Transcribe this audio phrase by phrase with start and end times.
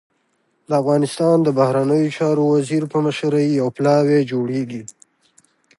[0.67, 4.83] د افغانستان د بهرنیو چارو وزیر په مشرۍ يو پلاوی جوړېږي.